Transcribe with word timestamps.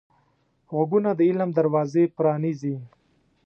غوږونه 0.73 1.09
د 1.15 1.19
علم 1.29 1.49
دروازې 1.57 2.03
پرانیزي 2.17 2.75